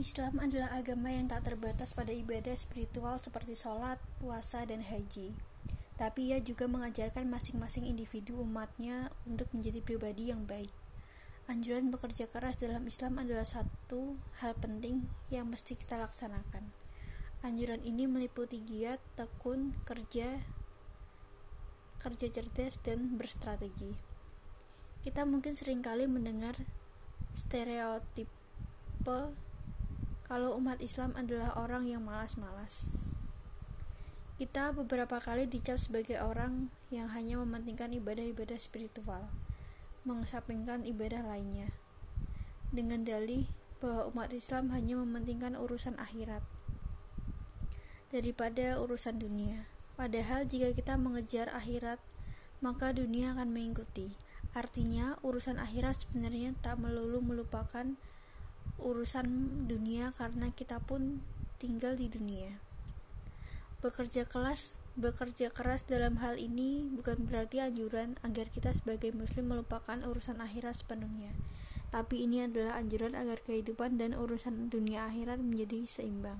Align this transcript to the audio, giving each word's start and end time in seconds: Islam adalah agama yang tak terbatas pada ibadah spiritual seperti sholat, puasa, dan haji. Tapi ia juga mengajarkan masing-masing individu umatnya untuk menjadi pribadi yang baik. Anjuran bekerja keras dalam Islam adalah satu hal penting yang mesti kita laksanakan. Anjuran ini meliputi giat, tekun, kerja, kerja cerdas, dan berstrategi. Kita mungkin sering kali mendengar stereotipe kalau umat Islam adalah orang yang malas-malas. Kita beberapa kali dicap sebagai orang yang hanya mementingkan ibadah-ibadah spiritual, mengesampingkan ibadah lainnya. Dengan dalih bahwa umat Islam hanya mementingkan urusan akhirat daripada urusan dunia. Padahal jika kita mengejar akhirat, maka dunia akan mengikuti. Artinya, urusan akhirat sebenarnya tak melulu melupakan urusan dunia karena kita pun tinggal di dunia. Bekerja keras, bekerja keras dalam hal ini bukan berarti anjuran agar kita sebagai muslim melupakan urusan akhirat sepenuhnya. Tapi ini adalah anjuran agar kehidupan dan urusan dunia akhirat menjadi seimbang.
Islam 0.00 0.40
adalah 0.40 0.72
agama 0.72 1.12
yang 1.12 1.28
tak 1.28 1.44
terbatas 1.44 1.92
pada 1.92 2.08
ibadah 2.08 2.56
spiritual 2.56 3.20
seperti 3.20 3.52
sholat, 3.52 4.00
puasa, 4.16 4.64
dan 4.64 4.80
haji. 4.80 5.36
Tapi 6.00 6.32
ia 6.32 6.40
juga 6.40 6.64
mengajarkan 6.64 7.28
masing-masing 7.28 7.84
individu 7.84 8.40
umatnya 8.40 9.12
untuk 9.28 9.52
menjadi 9.52 9.84
pribadi 9.84 10.32
yang 10.32 10.48
baik. 10.48 10.72
Anjuran 11.52 11.92
bekerja 11.92 12.32
keras 12.32 12.56
dalam 12.56 12.88
Islam 12.88 13.20
adalah 13.20 13.44
satu 13.44 14.16
hal 14.40 14.56
penting 14.56 15.04
yang 15.28 15.52
mesti 15.52 15.76
kita 15.76 16.00
laksanakan. 16.00 16.72
Anjuran 17.44 17.84
ini 17.84 18.08
meliputi 18.08 18.64
giat, 18.64 19.04
tekun, 19.20 19.76
kerja, 19.84 20.40
kerja 22.00 22.26
cerdas, 22.32 22.80
dan 22.80 23.20
berstrategi. 23.20 24.00
Kita 25.04 25.28
mungkin 25.28 25.60
sering 25.60 25.84
kali 25.84 26.08
mendengar 26.08 26.56
stereotipe 27.36 28.32
kalau 30.30 30.54
umat 30.62 30.78
Islam 30.78 31.10
adalah 31.18 31.58
orang 31.58 31.90
yang 31.90 32.06
malas-malas. 32.06 32.86
Kita 34.38 34.70
beberapa 34.70 35.18
kali 35.18 35.50
dicap 35.50 35.74
sebagai 35.82 36.22
orang 36.22 36.70
yang 36.94 37.10
hanya 37.10 37.42
mementingkan 37.42 37.90
ibadah-ibadah 37.98 38.54
spiritual, 38.62 39.26
mengesampingkan 40.06 40.86
ibadah 40.86 41.26
lainnya. 41.26 41.74
Dengan 42.70 43.02
dalih 43.02 43.50
bahwa 43.82 44.06
umat 44.14 44.30
Islam 44.30 44.70
hanya 44.70 45.02
mementingkan 45.02 45.58
urusan 45.58 45.98
akhirat 45.98 46.46
daripada 48.14 48.78
urusan 48.78 49.18
dunia. 49.18 49.66
Padahal 49.98 50.46
jika 50.46 50.70
kita 50.70 50.94
mengejar 50.94 51.50
akhirat, 51.50 51.98
maka 52.62 52.94
dunia 52.94 53.34
akan 53.34 53.50
mengikuti. 53.50 54.14
Artinya, 54.54 55.18
urusan 55.26 55.58
akhirat 55.58 56.06
sebenarnya 56.06 56.54
tak 56.62 56.78
melulu 56.78 57.18
melupakan 57.18 57.98
urusan 58.80 59.26
dunia 59.68 60.10
karena 60.16 60.50
kita 60.50 60.80
pun 60.80 61.20
tinggal 61.60 61.94
di 61.94 62.08
dunia. 62.08 62.56
Bekerja 63.84 64.28
keras, 64.28 64.76
bekerja 64.96 65.52
keras 65.52 65.88
dalam 65.88 66.20
hal 66.20 66.36
ini 66.36 66.88
bukan 66.92 67.24
berarti 67.24 67.64
anjuran 67.64 68.20
agar 68.20 68.48
kita 68.52 68.72
sebagai 68.76 69.12
muslim 69.16 69.52
melupakan 69.52 70.00
urusan 70.04 70.40
akhirat 70.40 70.80
sepenuhnya. 70.80 71.32
Tapi 71.90 72.24
ini 72.28 72.46
adalah 72.46 72.78
anjuran 72.78 73.18
agar 73.18 73.42
kehidupan 73.42 73.98
dan 73.98 74.14
urusan 74.14 74.70
dunia 74.70 75.10
akhirat 75.10 75.42
menjadi 75.42 75.88
seimbang. 75.88 76.38